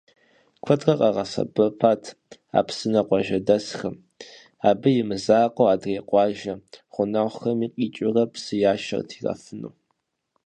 [0.63, 2.03] Куэдрэ къагъэсэбэпащ
[2.59, 3.95] а псынэр къуажэдэсхэм,
[4.69, 6.53] абы имызакъуэу, адрей къуажэ
[6.93, 9.73] гъунэгъухэм къикӏыурэ псы яшэрт ирафыну.